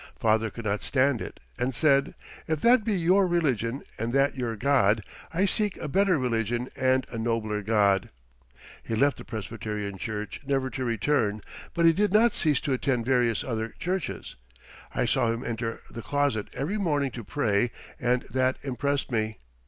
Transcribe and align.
Father 0.19 0.49
could 0.49 0.65
not 0.65 0.81
stand 0.81 1.21
it 1.21 1.39
and 1.59 1.75
said: 1.75 2.15
"If 2.47 2.59
that 2.61 2.83
be 2.83 2.93
your 2.97 3.27
religion 3.27 3.83
and 3.99 4.13
that 4.13 4.35
your 4.35 4.55
God, 4.55 5.03
I 5.31 5.45
seek 5.45 5.77
a 5.77 5.87
better 5.87 6.17
religion 6.17 6.69
and 6.75 7.05
a 7.11 7.19
nobler 7.19 7.61
God." 7.61 8.09
He 8.81 8.95
left 8.95 9.17
the 9.17 9.23
Presbyterian 9.23 9.99
Church 9.99 10.41
never 10.43 10.71
to 10.71 10.83
return, 10.83 11.43
but 11.75 11.85
he 11.85 11.93
did 11.93 12.11
not 12.11 12.33
cease 12.33 12.59
to 12.61 12.73
attend 12.73 13.05
various 13.05 13.43
other 13.43 13.75
churches. 13.77 14.35
I 14.91 15.05
saw 15.05 15.31
him 15.31 15.43
enter 15.43 15.81
the 15.91 16.01
closet 16.01 16.47
every 16.55 16.79
morning 16.79 17.11
to 17.11 17.23
pray 17.23 17.69
and 17.99 18.23
that 18.23 18.57
impressed 18.63 19.11
me. 19.11 19.35